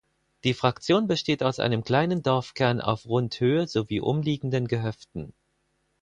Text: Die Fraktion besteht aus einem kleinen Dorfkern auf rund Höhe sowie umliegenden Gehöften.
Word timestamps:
Die 0.45 0.55
Fraktion 0.55 1.05
besteht 1.05 1.43
aus 1.43 1.59
einem 1.59 1.83
kleinen 1.83 2.23
Dorfkern 2.23 2.81
auf 2.81 3.05
rund 3.05 3.39
Höhe 3.39 3.67
sowie 3.67 3.99
umliegenden 3.99 4.67
Gehöften. 4.67 5.31